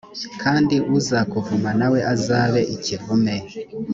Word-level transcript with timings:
kandi 0.41 0.75
uzakuvuma 0.97 1.69
na 1.79 1.87
we 1.91 1.99
azabe 2.13 2.61
ikivume. 2.75 3.35